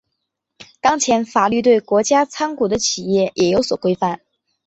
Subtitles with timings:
[0.79, 4.19] 当然法律对国家参股的企业也有所规范。